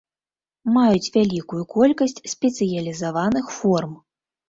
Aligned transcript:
Маюць 0.77 1.11
вялікую 1.17 1.61
колькасць 1.75 2.19
спецыялізаваных 2.35 3.57
форм. 3.61 3.99